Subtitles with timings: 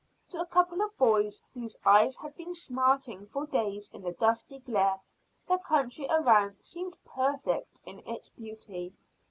[0.29, 4.57] To a couple of boys whose eyes had been smarting for days in the dusty
[4.57, 4.99] glare,
[5.47, 8.95] the country around seemed perfect in its beauty.